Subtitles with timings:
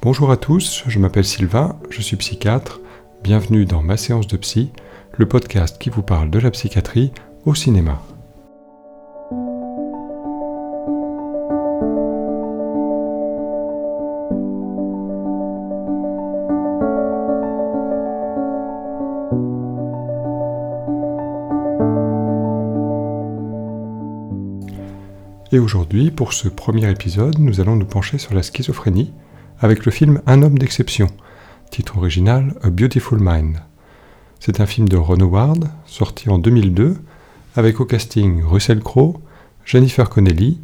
[0.00, 2.78] Bonjour à tous, je m'appelle Sylvain, je suis psychiatre.
[3.24, 4.70] Bienvenue dans ma séance de psy,
[5.16, 7.10] le podcast qui vous parle de la psychiatrie
[7.44, 8.00] au cinéma.
[25.50, 29.12] Et aujourd'hui, pour ce premier épisode, nous allons nous pencher sur la schizophrénie
[29.60, 31.08] avec le film Un homme d'exception,
[31.70, 33.56] titre original A Beautiful Mind.
[34.38, 36.96] C'est un film de Ron Howard, sorti en 2002,
[37.56, 39.20] avec au casting Russell Crowe,
[39.64, 40.60] Jennifer Connelly,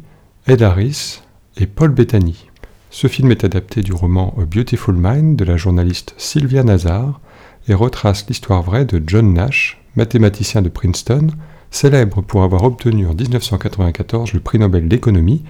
[0.47, 1.21] Ed Harris
[1.57, 2.47] et Paul Bettany.
[2.89, 7.19] Ce film est adapté du roman A Beautiful Mind de la journaliste Sylvia Nazar
[7.67, 11.27] et retrace l'histoire vraie de John Nash, mathématicien de Princeton,
[11.69, 15.43] célèbre pour avoir obtenu en 1994 le prix Nobel d'économie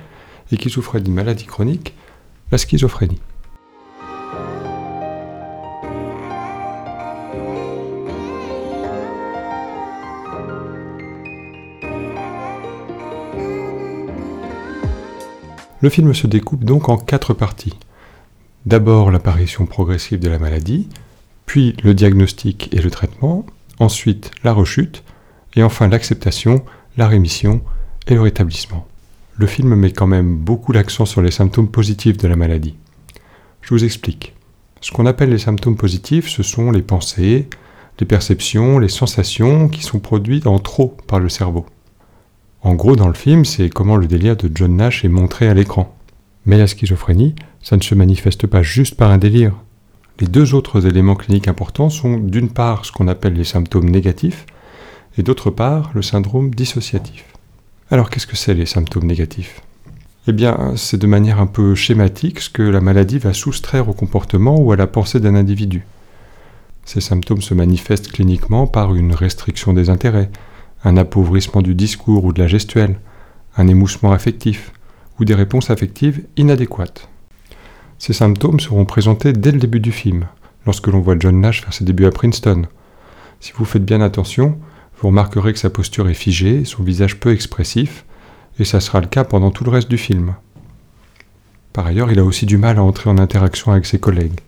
[0.51, 1.93] et qui souffrait d'une maladie chronique,
[2.51, 3.21] la schizophrénie.
[15.85, 17.77] Le film se découpe donc en quatre parties.
[18.65, 20.89] D'abord l'apparition progressive de la maladie,
[21.45, 23.45] puis le diagnostic et le traitement,
[23.77, 25.03] ensuite la rechute,
[25.55, 26.65] et enfin l'acceptation,
[26.97, 27.61] la rémission
[28.07, 28.87] et le rétablissement.
[29.35, 32.73] Le film met quand même beaucoup l'accent sur les symptômes positifs de la maladie.
[33.61, 34.33] Je vous explique.
[34.81, 37.47] Ce qu'on appelle les symptômes positifs, ce sont les pensées,
[37.99, 41.67] les perceptions, les sensations qui sont produites en trop par le cerveau.
[42.65, 45.53] En gros, dans le film, c'est comment le délire de John Nash est montré à
[45.53, 45.95] l'écran.
[46.47, 49.53] Mais la schizophrénie, ça ne se manifeste pas juste par un délire.
[50.19, 54.47] Les deux autres éléments cliniques importants sont d'une part ce qu'on appelle les symptômes négatifs,
[55.15, 57.25] et d'autre part le syndrome dissociatif.
[57.91, 59.61] Alors qu'est-ce que c'est les symptômes négatifs?
[60.27, 63.93] Eh bien, c'est de manière un peu schématique ce que la maladie va soustraire au
[63.93, 65.85] comportement ou à la pensée d'un individu.
[66.83, 70.31] Ces symptômes se manifestent cliniquement par une restriction des intérêts,
[70.85, 72.99] un appauvrissement du discours ou de la gestuelle,
[73.57, 74.71] un émoussement affectif,
[75.19, 77.09] ou des réponses affectives inadéquates.
[77.97, 80.27] Ces symptômes seront présentés dès le début du film,
[80.65, 82.63] lorsque l'on voit John Nash faire ses débuts à Princeton.
[83.39, 84.57] Si vous faites bien attention,
[84.99, 88.05] vous remarquerez que sa posture est figée, son visage peu expressif,
[88.59, 90.35] et ça sera le cas pendant tout le reste du film.
[91.73, 94.39] Par ailleurs, il a aussi du mal à entrer en interaction avec ses collègues.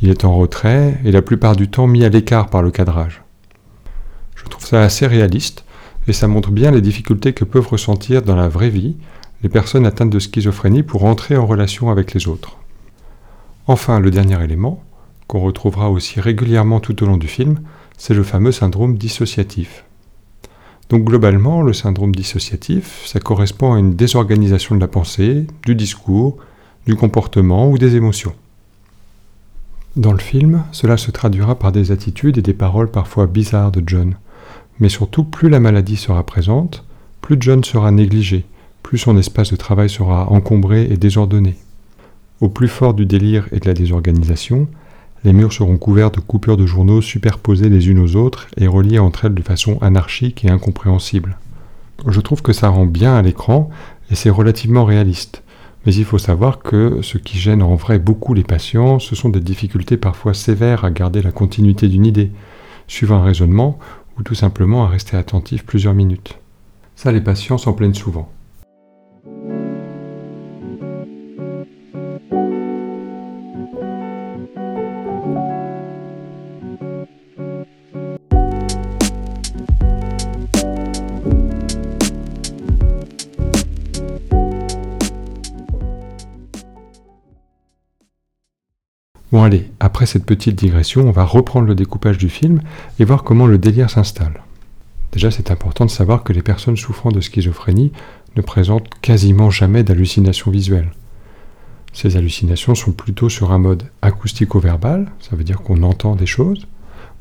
[0.00, 3.22] Il est en retrait et la plupart du temps mis à l'écart par le cadrage.
[4.38, 5.64] Je trouve ça assez réaliste
[6.06, 8.96] et ça montre bien les difficultés que peuvent ressentir dans la vraie vie
[9.42, 12.56] les personnes atteintes de schizophrénie pour entrer en relation avec les autres.
[13.66, 14.82] Enfin, le dernier élément,
[15.26, 17.60] qu'on retrouvera aussi régulièrement tout au long du film,
[17.98, 19.84] c'est le fameux syndrome dissociatif.
[20.88, 26.38] Donc globalement, le syndrome dissociatif, ça correspond à une désorganisation de la pensée, du discours,
[26.86, 28.34] du comportement ou des émotions.
[29.96, 33.82] Dans le film, cela se traduira par des attitudes et des paroles parfois bizarres de
[33.86, 34.14] John.
[34.80, 36.84] Mais surtout, plus la maladie sera présente,
[37.20, 38.44] plus John sera négligé,
[38.82, 41.56] plus son espace de travail sera encombré et désordonné.
[42.40, 44.68] Au plus fort du délire et de la désorganisation,
[45.24, 49.00] les murs seront couverts de coupures de journaux superposées les unes aux autres et reliées
[49.00, 51.38] entre elles de façon anarchique et incompréhensible.
[52.06, 53.70] Je trouve que ça rend bien à l'écran
[54.10, 55.42] et c'est relativement réaliste.
[55.84, 59.28] Mais il faut savoir que ce qui gêne en vrai beaucoup les patients, ce sont
[59.28, 62.30] des difficultés parfois sévères à garder la continuité d'une idée,
[62.86, 63.78] suivant un raisonnement
[64.18, 66.38] ou tout simplement à rester attentif plusieurs minutes.
[66.96, 68.32] Ça, les patients s'en plaignent souvent.
[89.38, 92.60] Bon allez, après cette petite digression, on va reprendre le découpage du film
[92.98, 94.42] et voir comment le délire s'installe.
[95.12, 97.92] Déjà, c'est important de savoir que les personnes souffrant de schizophrénie
[98.34, 100.90] ne présentent quasiment jamais d'hallucinations visuelles.
[101.92, 106.66] Ces hallucinations sont plutôt sur un mode acoustico-verbal, ça veut dire qu'on entend des choses,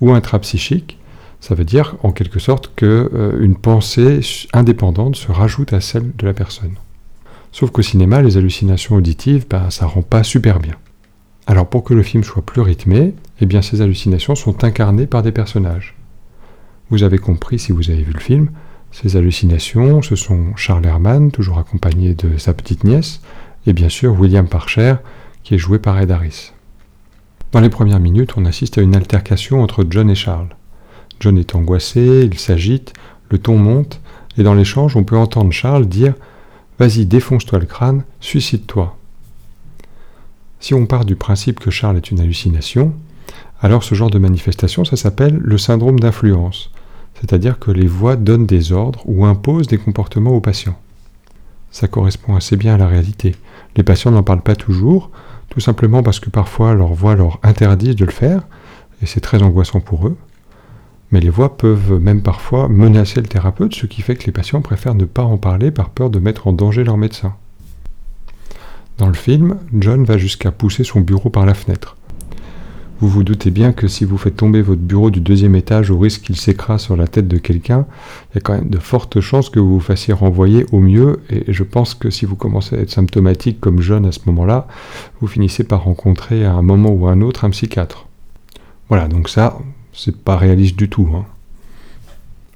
[0.01, 0.97] ou intrapsychique,
[1.39, 4.21] ça veut dire en quelque sorte qu'une euh, pensée
[4.53, 6.77] indépendante se rajoute à celle de la personne.
[7.51, 10.77] Sauf qu'au cinéma, les hallucinations auditives, bah, ça rend pas super bien.
[11.47, 15.23] Alors pour que le film soit plus rythmé, eh bien ces hallucinations sont incarnées par
[15.23, 15.95] des personnages.
[16.89, 18.49] Vous avez compris si vous avez vu le film,
[18.91, 23.21] ces hallucinations, ce sont Charles Herman, toujours accompagné de sa petite nièce,
[23.65, 24.95] et bien sûr William Parcher,
[25.43, 26.51] qui est joué par Ed Harris.
[27.53, 30.49] Dans les premières minutes, on assiste à une altercation entre John et Charles.
[31.21, 32.93] John est angoissé, il s'agite,
[33.29, 34.01] le ton monte,
[34.37, 36.13] et dans l'échange, on peut entendre Charles dire
[36.77, 38.97] Vas-y, défonce-toi le crâne, suicide-toi.
[40.59, 42.93] Si on part du principe que Charles est une hallucination,
[43.61, 46.71] alors ce genre de manifestation, ça s'appelle le syndrome d'influence,
[47.15, 50.79] c'est-à-dire que les voix donnent des ordres ou imposent des comportements aux patients.
[51.71, 53.35] Ça correspond assez bien à la réalité.
[53.75, 55.11] Les patients n'en parlent pas toujours,
[55.49, 58.43] tout simplement parce que parfois leur voix leur interdisent de le faire,
[59.01, 60.17] et c'est très angoissant pour eux.
[61.11, 64.61] Mais les voix peuvent même parfois menacer le thérapeute, ce qui fait que les patients
[64.61, 67.35] préfèrent ne pas en parler par peur de mettre en danger leur médecin.
[68.97, 71.97] Dans le film, John va jusqu'à pousser son bureau par la fenêtre.
[72.99, 75.99] Vous vous doutez bien que si vous faites tomber votre bureau du deuxième étage au
[75.99, 77.85] risque qu'il s'écrase sur la tête de quelqu'un,
[78.31, 81.19] il y a quand même de fortes chances que vous vous fassiez renvoyer au mieux,
[81.29, 84.67] et je pense que si vous commencez à être symptomatique comme John à ce moment-là,
[85.21, 88.07] vous finissez par rencontrer à un moment ou à un autre un psychiatre.
[88.89, 89.59] Voilà, donc ça,
[89.93, 91.07] c'est pas réaliste du tout.
[91.13, 91.25] Hein.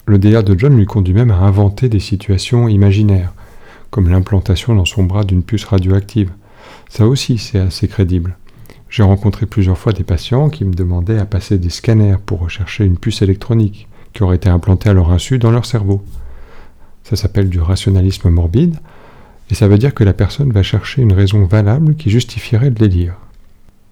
[0.07, 3.31] Le délire de John lui conduit même à inventer des situations imaginaires,
[3.91, 6.31] comme l'implantation dans son bras d'une puce radioactive.
[6.89, 8.37] Ça aussi, c'est assez crédible.
[8.89, 12.85] J'ai rencontré plusieurs fois des patients qui me demandaient à passer des scanners pour rechercher
[12.85, 16.03] une puce électronique qui aurait été implantée à leur insu dans leur cerveau.
[17.03, 18.77] Ça s'appelle du rationalisme morbide,
[19.49, 22.75] et ça veut dire que la personne va chercher une raison valable qui justifierait le
[22.75, 23.15] délire.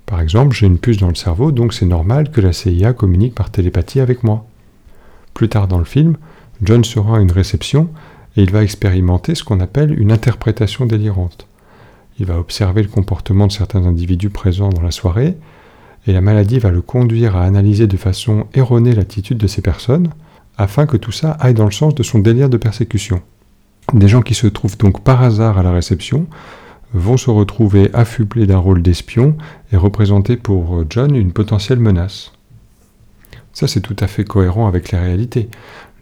[0.05, 3.35] Par exemple, j'ai une puce dans le cerveau, donc c'est normal que la CIA communique
[3.35, 4.45] par télépathie avec moi.
[5.33, 6.17] Plus tard dans le film,
[6.61, 7.89] John sera à une réception
[8.35, 11.47] et il va expérimenter ce qu'on appelle une interprétation délirante.
[12.19, 15.37] Il va observer le comportement de certains individus présents dans la soirée,
[16.07, 20.09] et la maladie va le conduire à analyser de façon erronée l'attitude de ces personnes,
[20.57, 23.21] afin que tout ça aille dans le sens de son délire de persécution.
[23.93, 26.27] Des gens qui se trouvent donc par hasard à la réception
[26.93, 29.35] vont se retrouver affublés d'un rôle d'espion
[29.71, 32.33] et représenter pour John une potentielle menace.
[33.53, 35.49] Ça, c'est tout à fait cohérent avec la réalité.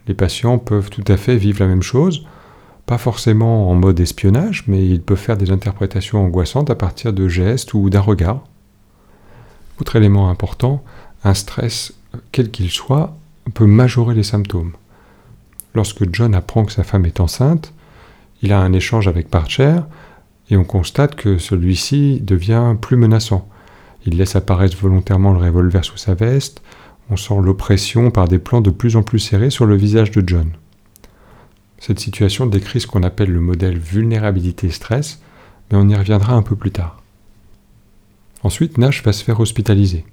[0.08, 2.26] Les patients peuvent tout à fait vivre la même chose,
[2.86, 7.28] pas forcément en mode espionnage, mais ils peuvent faire des interprétations angoissantes à partir de
[7.28, 8.42] gestes ou d'un regard.
[9.78, 10.82] Autre élément important,
[11.22, 11.92] un stress,
[12.32, 13.16] quel qu'il soit,
[13.52, 14.72] peut majorer les symptômes.
[15.74, 17.74] Lorsque John apprend que sa femme est enceinte,
[18.42, 19.76] il a un échange avec Parcher,
[20.50, 23.48] et on constate que celui-ci devient plus menaçant.
[24.06, 26.62] Il laisse apparaître volontairement le revolver sous sa veste,
[27.10, 30.22] on sent l'oppression par des plans de plus en plus serrés sur le visage de
[30.26, 30.50] John.
[31.78, 35.22] Cette situation décrit ce qu'on appelle le modèle vulnérabilité-stress,
[35.70, 37.02] mais on y reviendra un peu plus tard.
[38.42, 40.04] Ensuite, Nash va se faire hospitaliser.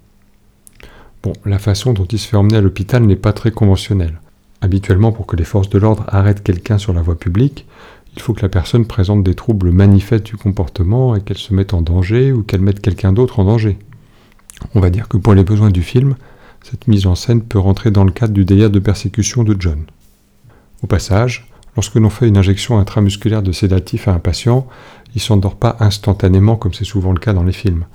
[1.23, 4.19] Bon, la façon dont il se fait emmener à l'hôpital n'est pas très conventionnelle.
[4.61, 7.65] Habituellement, pour que les forces de l'ordre arrêtent quelqu'un sur la voie publique,
[8.15, 11.73] il faut que la personne présente des troubles manifestes du comportement et qu'elle se mette
[11.73, 13.77] en danger ou qu'elle mette quelqu'un d'autre en danger.
[14.73, 16.15] On va dire que pour les besoins du film,
[16.67, 19.83] cette mise en scène peut rentrer dans le cadre du délire de persécution de John.
[20.81, 24.65] Au passage, lorsque l'on fait une injection intramusculaire de sédatif à un patient,
[25.13, 27.85] il s'endort pas instantanément comme c'est souvent le cas dans les films.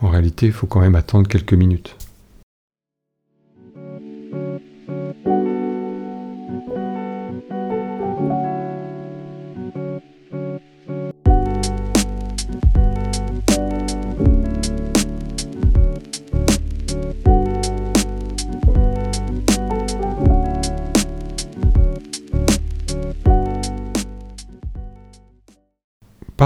[0.00, 1.96] En réalité, il faut quand même attendre quelques minutes.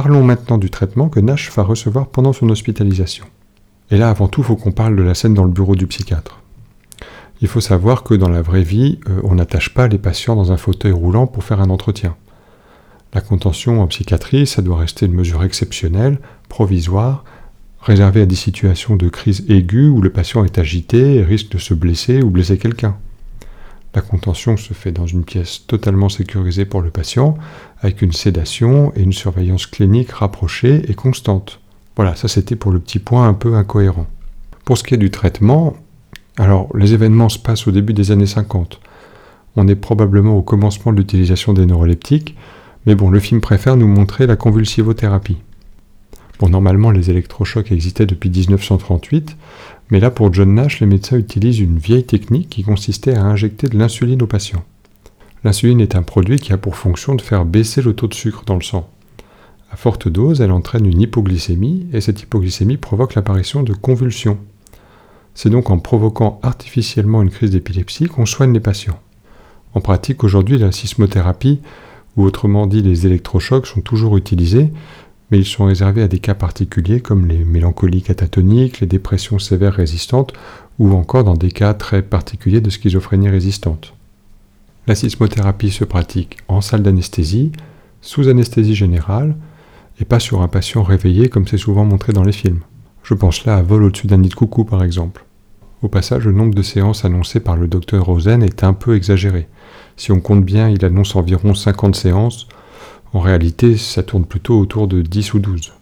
[0.04, 3.24] Parlons maintenant du traitement que Nash va recevoir pendant son hospitalisation.
[3.90, 5.86] Et là, avant tout, il faut qu'on parle de la scène dans le bureau du
[5.86, 6.42] psychiatre.
[7.40, 10.52] Il faut savoir que dans la vraie vie, euh, on n'attache pas les patients dans
[10.52, 12.16] un fauteuil roulant pour faire un entretien.
[13.14, 16.18] La contention en psychiatrie, ça doit rester une mesure exceptionnelle,
[16.50, 17.24] provisoire,
[17.80, 21.58] réservée à des situations de crise aiguë où le patient est agité et risque de
[21.58, 22.98] se blesser ou blesser quelqu'un.
[23.94, 27.38] La contention se fait dans une pièce totalement sécurisée pour le patient,
[27.80, 31.60] avec une sédation et une surveillance clinique rapprochée et constante.
[31.94, 34.06] Voilà, ça c'était pour le petit point un peu incohérent.
[34.64, 35.76] Pour ce qui est du traitement,
[36.38, 38.80] alors les événements se passent au début des années 50.
[39.54, 42.36] On est probablement au commencement de l'utilisation des neuroleptiques,
[42.86, 45.38] mais bon, le film préfère nous montrer la convulsivothérapie.
[46.40, 49.36] Bon, normalement, les électrochocs existaient depuis 1938,
[49.90, 53.68] mais là, pour John Nash, les médecins utilisent une vieille technique qui consistait à injecter
[53.68, 54.64] de l'insuline aux patients.
[55.44, 58.44] L'insuline est un produit qui a pour fonction de faire baisser le taux de sucre
[58.46, 58.88] dans le sang.
[59.70, 64.38] À forte dose, elle entraîne une hypoglycémie, et cette hypoglycémie provoque l'apparition de convulsions.
[65.34, 69.00] C'est donc en provoquant artificiellement une crise d'épilepsie qu'on soigne les patients.
[69.74, 71.60] En pratique, aujourd'hui, la sismothérapie,
[72.16, 74.70] ou autrement dit les électrochocs, sont toujours utilisés,
[75.30, 79.74] mais ils sont réservés à des cas particuliers comme les mélancolies catatoniques, les dépressions sévères
[79.74, 80.32] résistantes
[80.78, 83.94] ou encore dans des cas très particuliers de schizophrénie résistante.
[84.86, 87.52] La sismothérapie se pratique en salle d'anesthésie,
[88.02, 89.34] sous anesthésie générale,
[90.00, 92.60] et pas sur un patient réveillé comme c'est souvent montré dans les films.
[93.02, 95.24] Je pense là à vol au-dessus d'un nid de coucou par exemple.
[95.82, 99.48] Au passage, le nombre de séances annoncées par le docteur Rosen est un peu exagéré.
[99.96, 102.48] Si on compte bien, il annonce environ 50 séances.
[103.14, 105.72] En réalité, ça tourne plutôt autour de 10 ou 12.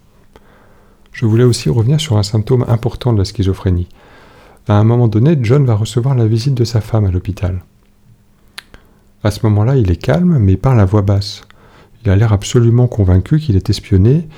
[1.12, 3.89] Je voulais aussi revenir sur un symptôme important de la schizophrénie.
[4.69, 7.65] À un moment donné, John va recevoir la visite de sa femme à l'hôpital.
[9.25, 11.43] À ce moment-là, il est calme, mais parle à voix basse.
[12.05, 14.29] Il a l'air absolument convaincu qu'il est espionné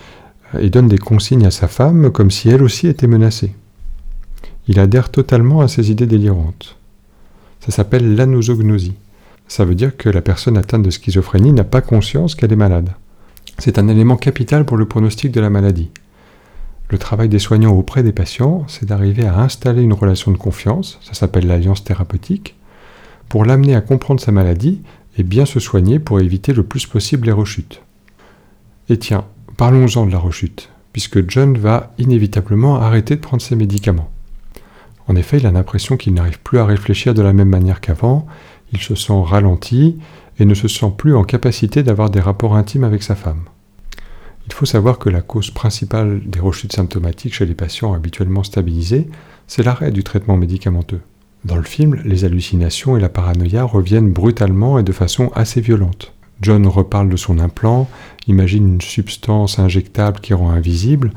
[0.61, 3.55] et donne des consignes à sa femme comme si elle aussi était menacée.
[4.69, 6.77] Il adhère totalement à ses idées délirantes.
[7.59, 8.95] Ça s'appelle l'anosognosie.
[9.47, 12.91] Ça veut dire que la personne atteinte de schizophrénie n'a pas conscience qu'elle est malade.
[13.59, 15.91] C'est un élément capital pour le pronostic de la maladie.
[16.91, 20.99] Le travail des soignants auprès des patients, c'est d'arriver à installer une relation de confiance,
[21.03, 22.57] ça s'appelle l'alliance thérapeutique,
[23.29, 24.83] pour l'amener à comprendre sa maladie
[25.17, 27.83] et bien se soigner pour éviter le plus possible les rechutes.
[28.89, 29.25] Et tiens,
[29.57, 34.11] parlons-en de la rechute, puisque John va inévitablement arrêter de prendre ses médicaments.
[35.07, 38.27] En effet, il a l'impression qu'il n'arrive plus à réfléchir de la même manière qu'avant,
[38.75, 39.99] il se sent ralenti
[40.39, 43.45] et ne se sent plus en capacité d'avoir des rapports intimes avec sa femme.
[44.47, 49.09] Il faut savoir que la cause principale des rechutes symptomatiques chez les patients habituellement stabilisés,
[49.47, 51.01] c'est l'arrêt du traitement médicamenteux.
[51.45, 56.13] Dans le film, les hallucinations et la paranoïa reviennent brutalement et de façon assez violente.
[56.43, 57.89] John reparle de son implant,
[58.27, 61.13] imagine une substance injectable qui rend invisible.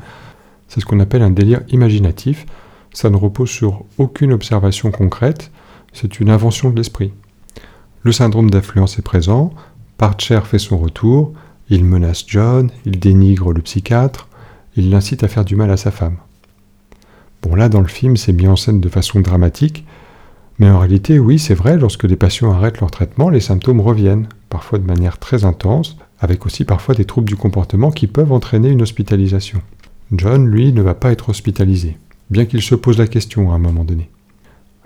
[0.68, 2.46] C'est ce qu'on appelle un délire imaginatif.
[2.92, 5.50] Ça ne repose sur aucune observation concrète,
[5.92, 7.12] c'est une invention de l'esprit.
[8.08, 9.52] Le syndrome d'influence est présent,
[9.98, 11.34] Parcher fait son retour,
[11.68, 14.28] il menace John, il dénigre le psychiatre,
[14.76, 16.16] il l'incite à faire du mal à sa femme.
[17.42, 19.84] Bon là dans le film c'est mis en scène de façon dramatique,
[20.58, 24.28] mais en réalité oui c'est vrai, lorsque les patients arrêtent leur traitement, les symptômes reviennent,
[24.48, 28.70] parfois de manière très intense, avec aussi parfois des troubles du comportement qui peuvent entraîner
[28.70, 29.60] une hospitalisation.
[30.12, 31.98] John, lui, ne va pas être hospitalisé,
[32.30, 34.08] bien qu'il se pose la question à un moment donné.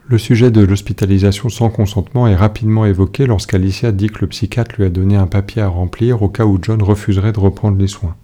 [0.09, 4.85] Le sujet de l'hospitalisation sans consentement est rapidement évoqué lorsqu'Alicia dit que le psychiatre lui
[4.85, 8.17] a donné un papier à remplir au cas où John refuserait de reprendre les soins.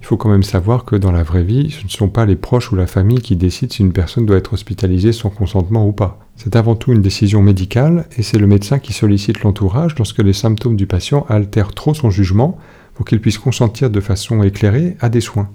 [0.00, 2.36] Il faut quand même savoir que dans la vraie vie, ce ne sont pas les
[2.36, 5.92] proches ou la famille qui décident si une personne doit être hospitalisée sans consentement ou
[5.92, 6.20] pas.
[6.36, 10.32] C'est avant tout une décision médicale et c'est le médecin qui sollicite l'entourage lorsque les
[10.32, 12.58] symptômes du patient altèrent trop son jugement
[12.94, 15.50] pour qu'il puisse consentir de façon éclairée à des soins.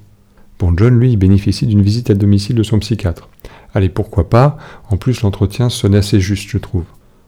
[0.64, 3.28] Bon, John, lui, bénéficie d'une visite à domicile de son psychiatre.
[3.74, 4.58] Allez, pourquoi pas?
[4.90, 6.86] En plus, l'entretien sonne assez juste, je trouve.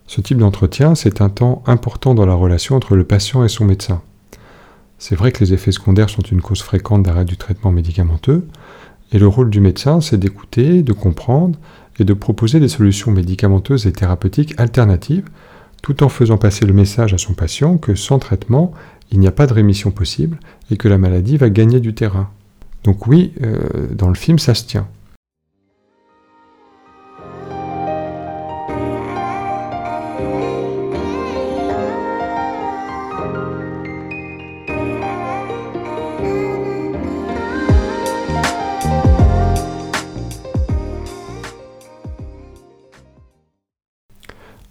[0.07, 3.65] Ce type d'entretien, c'est un temps important dans la relation entre le patient et son
[3.65, 4.01] médecin.
[4.99, 8.47] C'est vrai que les effets secondaires sont une cause fréquente d'arrêt du traitement médicamenteux,
[9.11, 11.59] et le rôle du médecin, c'est d'écouter, de comprendre
[11.99, 15.27] et de proposer des solutions médicamenteuses et thérapeutiques alternatives,
[15.81, 18.71] tout en faisant passer le message à son patient que sans traitement,
[19.11, 20.39] il n'y a pas de rémission possible
[20.71, 22.29] et que la maladie va gagner du terrain.
[22.85, 24.87] Donc oui, euh, dans le film, ça se tient.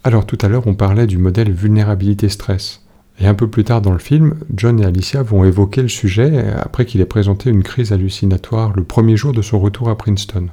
[0.05, 2.84] Alors tout à l'heure on parlait du modèle vulnérabilité-stress.
[3.19, 6.47] Et un peu plus tard dans le film, John et Alicia vont évoquer le sujet
[6.59, 10.47] après qu'il ait présenté une crise hallucinatoire le premier jour de son retour à Princeton.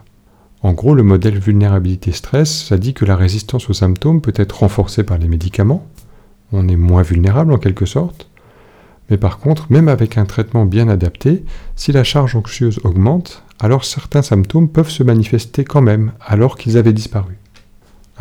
[0.63, 5.03] En gros, le modèle vulnérabilité-stress, ça dit que la résistance aux symptômes peut être renforcée
[5.03, 5.89] par les médicaments,
[6.53, 8.29] on est moins vulnérable en quelque sorte,
[9.11, 13.85] mais par contre, même avec un traitement bien adapté, si la charge anxieuse augmente, alors
[13.85, 17.39] certains symptômes peuvent se manifester quand même, alors qu'ils avaient disparu.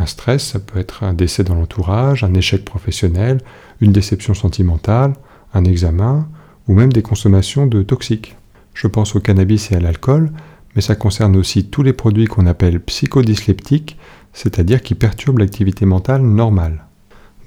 [0.01, 3.39] Un stress, ça peut être un décès dans l'entourage, un échec professionnel,
[3.81, 5.13] une déception sentimentale,
[5.53, 6.27] un examen,
[6.67, 8.35] ou même des consommations de toxiques.
[8.73, 10.31] Je pense au cannabis et à l'alcool,
[10.75, 13.95] mais ça concerne aussi tous les produits qu'on appelle psychodysleptiques,
[14.33, 16.85] c'est-à-dire qui perturbent l'activité mentale normale.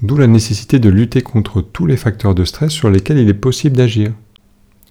[0.02, 3.34] D'où la nécessité de lutter contre tous les facteurs de stress sur lesquels il est
[3.34, 4.12] possible d'agir.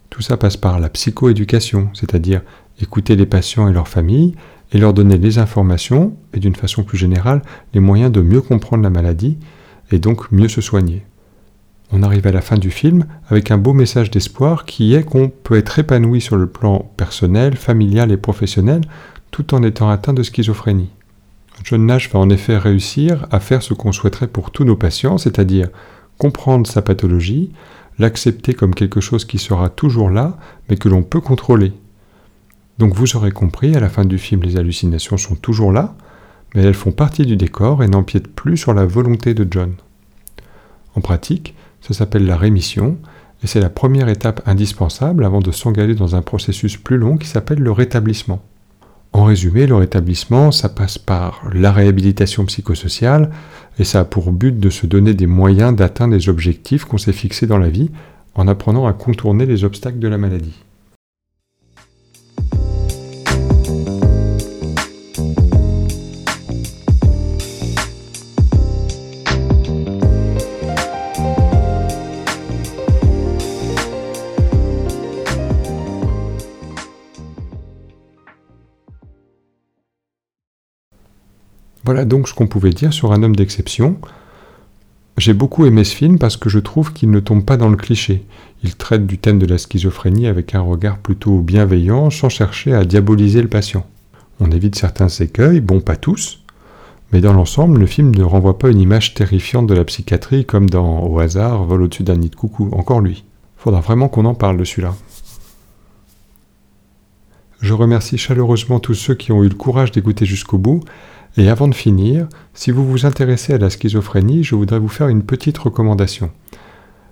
[0.10, 2.42] Tout ça passe par la psychoéducation, c'est-à-dire
[2.82, 4.36] écouter les patients et leurs familles,
[4.74, 7.42] et leur donner les informations et d'une façon plus générale
[7.74, 9.38] les moyens de mieux comprendre la maladie
[9.92, 11.06] et donc mieux se soigner.
[11.92, 15.30] On arrive à la fin du film avec un beau message d'espoir qui est qu'on
[15.30, 18.82] peut être épanoui sur le plan personnel, familial et professionnel
[19.30, 20.90] tout en étant atteint de schizophrénie.
[21.64, 25.18] John Nash va en effet réussir à faire ce qu'on souhaiterait pour tous nos patients,
[25.18, 25.70] c'est-à-dire
[26.18, 27.52] comprendre sa pathologie,
[28.00, 30.38] l'accepter comme quelque chose qui sera toujours là,
[30.70, 31.74] mais que l'on peut contrôler,
[32.80, 35.96] donc vous aurez compris, à la fin du film, les hallucinations sont toujours là,
[36.56, 39.74] mais elles font partie du décor et n'empiètent plus sur la volonté de John.
[40.96, 42.98] En pratique, ça s'appelle la rémission,
[43.44, 47.28] et c'est la première étape indispensable avant de s'engager dans un processus plus long qui
[47.28, 48.42] s'appelle le rétablissement.
[49.12, 53.30] En résumé, le rétablissement, ça passe par la réhabilitation psychosociale,
[53.78, 57.14] et ça a pour but de se donner des moyens d'atteindre les objectifs qu'on s'est
[57.14, 57.92] fixés dans la vie,
[58.34, 60.64] en apprenant à contourner les obstacles de la maladie.
[81.84, 83.98] Voilà donc ce qu'on pouvait dire sur un homme d'exception.
[85.18, 87.78] J'ai beaucoup aimé ce film parce que je trouve qu'il ne tombe pas dans le
[87.78, 88.26] cliché.
[88.64, 92.86] Il traite du thème de la schizophrénie avec un regard plutôt bienveillant sans chercher à
[92.86, 93.86] diaboliser le patient.
[94.40, 96.44] On évite certains écueils, bon pas tous,
[97.12, 100.70] mais dans l'ensemble, le film ne renvoie pas une image terrifiante de la psychiatrie comme
[100.70, 103.24] dans Au hasard, vol au-dessus d'un nid de coucou, encore lui.
[103.56, 104.96] Faudra vraiment qu'on en parle de celui-là.
[107.62, 110.84] Je remercie chaleureusement tous ceux qui ont eu le courage d'écouter jusqu'au bout
[111.36, 115.08] et avant de finir, si vous vous intéressez à la schizophrénie, je voudrais vous faire
[115.08, 116.32] une petite recommandation.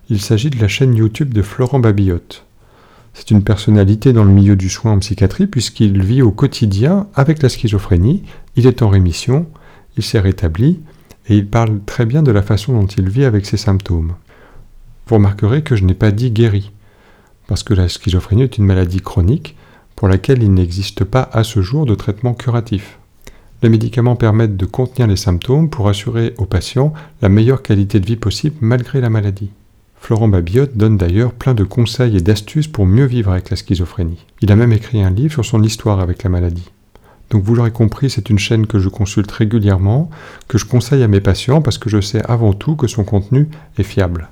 [0.10, 2.46] Il s'agit de la chaîne YouTube de Florent Babillotte.
[3.13, 7.42] C'est une personnalité dans le milieu du soin en psychiatrie puisqu'il vit au quotidien avec
[7.42, 8.24] la schizophrénie,
[8.56, 9.48] il est en rémission,
[9.98, 10.80] il s'est rétabli
[11.28, 14.13] et il parle très bien de la façon dont il vit avec ses symptômes.
[15.08, 16.72] Vous remarquerez que je n'ai pas dit guéri,
[17.48, 19.58] parce que la schizophrénie est une maladie chronique
[19.96, 22.98] pour laquelle il n'existe pas à ce jour de traitement curatif.
[23.62, 28.06] Les médicaments permettent de contenir les symptômes pour assurer aux patients la meilleure qualité de
[28.08, 29.51] vie possible malgré la maladie.
[29.96, 34.25] Florent Babiotte donne d'ailleurs plein de conseils et d'astuces pour mieux vivre avec la schizophrénie.
[34.41, 36.72] Il a même écrit un livre sur son histoire avec la maladie.
[37.30, 40.10] Donc vous l'aurez compris, c'est une chaîne que je consulte régulièrement,
[40.48, 43.48] que je conseille à mes patients parce que je sais avant tout que son contenu
[43.77, 44.30] est fiable.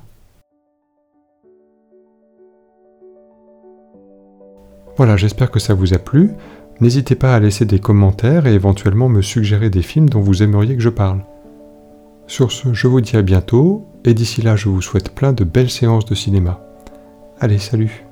[4.98, 6.31] Voilà, j'espère que ça vous a plu.
[6.81, 10.75] N'hésitez pas à laisser des commentaires et éventuellement me suggérer des films dont vous aimeriez
[10.75, 11.24] que je parle.
[12.25, 15.44] Sur ce, je vous dis à bientôt, et d'ici là, je vous souhaite plein de
[15.44, 16.61] belles séances de cinéma.
[17.42, 18.05] Allez, salut